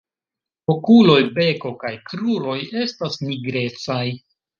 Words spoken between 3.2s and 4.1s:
nigrecaj.